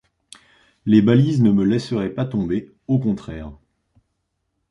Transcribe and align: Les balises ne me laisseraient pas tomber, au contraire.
Les 0.87 1.03
balises 1.03 1.43
ne 1.43 1.51
me 1.51 1.63
laisseraient 1.63 2.09
pas 2.09 2.25
tomber, 2.25 2.71
au 2.87 2.97
contraire. 2.97 3.51